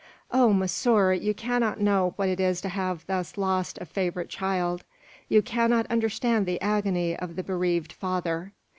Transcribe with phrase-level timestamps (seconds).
[0.31, 4.83] "Oh, monsieur, you cannot know what it is to have thus lost a favourite child!
[5.29, 8.51] you cannot understand the agony of the bereaved father!"